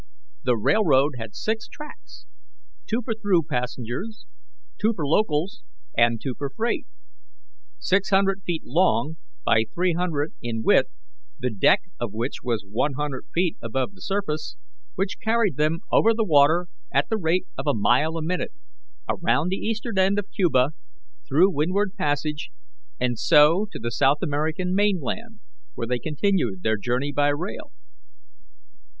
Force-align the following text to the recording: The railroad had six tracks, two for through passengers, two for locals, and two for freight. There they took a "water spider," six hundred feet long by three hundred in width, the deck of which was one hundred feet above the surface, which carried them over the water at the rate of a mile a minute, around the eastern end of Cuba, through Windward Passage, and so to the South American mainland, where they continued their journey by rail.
The 0.43 0.57
railroad 0.57 1.11
had 1.19 1.35
six 1.35 1.67
tracks, 1.67 2.25
two 2.87 3.03
for 3.03 3.13
through 3.13 3.43
passengers, 3.43 4.25
two 4.79 4.93
for 4.95 5.05
locals, 5.05 5.61
and 5.95 6.19
two 6.19 6.33
for 6.39 6.49
freight. 6.49 6.87
There 6.89 6.89
they 6.89 6.89
took 6.89 7.21
a 7.21 7.21
"water 7.21 7.65
spider," 7.79 7.85
six 8.01 8.09
hundred 8.09 8.41
feet 8.43 8.63
long 8.65 9.17
by 9.45 9.65
three 9.71 9.93
hundred 9.93 10.33
in 10.41 10.63
width, 10.63 10.89
the 11.37 11.51
deck 11.53 11.81
of 11.99 12.13
which 12.13 12.41
was 12.41 12.65
one 12.67 12.93
hundred 12.93 13.27
feet 13.31 13.57
above 13.61 13.93
the 13.93 14.01
surface, 14.01 14.55
which 14.95 15.19
carried 15.23 15.57
them 15.57 15.81
over 15.91 16.15
the 16.15 16.25
water 16.25 16.65
at 16.91 17.09
the 17.09 17.17
rate 17.17 17.45
of 17.55 17.67
a 17.67 17.75
mile 17.77 18.17
a 18.17 18.23
minute, 18.23 18.53
around 19.07 19.49
the 19.49 19.57
eastern 19.61 19.99
end 19.99 20.17
of 20.17 20.31
Cuba, 20.31 20.71
through 21.27 21.51
Windward 21.53 21.93
Passage, 21.95 22.49
and 22.99 23.19
so 23.19 23.67
to 23.71 23.77
the 23.77 23.91
South 23.91 24.23
American 24.23 24.73
mainland, 24.73 25.41
where 25.75 25.85
they 25.85 25.99
continued 25.99 26.63
their 26.63 26.77
journey 26.79 27.11
by 27.11 27.27
rail. 27.27 27.71